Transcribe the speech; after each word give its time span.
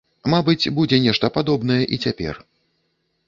Мабыць, 0.33 0.71
будзе 0.77 0.99
нешта 1.03 1.29
падобнае 1.37 1.79
і 1.97 1.99
цяпер. 2.05 2.39